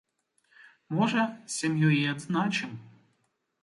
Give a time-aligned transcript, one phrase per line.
[0.95, 2.71] Можа, з сям'ёй і адзначым.